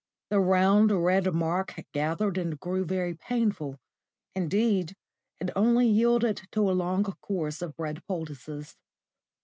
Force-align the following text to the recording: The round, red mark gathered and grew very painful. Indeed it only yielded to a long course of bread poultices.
The 0.31 0.39
round, 0.39 0.89
red 0.91 1.31
mark 1.31 1.79
gathered 1.93 2.35
and 2.39 2.59
grew 2.59 2.83
very 2.85 3.13
painful. 3.13 3.77
Indeed 4.33 4.95
it 5.39 5.51
only 5.55 5.85
yielded 5.87 6.41
to 6.53 6.71
a 6.71 6.73
long 6.73 7.03
course 7.03 7.61
of 7.61 7.77
bread 7.77 8.01
poultices. 8.07 8.77